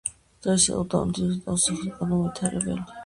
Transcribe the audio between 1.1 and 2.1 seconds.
თითქმის დაუსახლებელი და